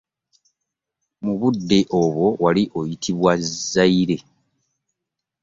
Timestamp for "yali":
2.43-2.63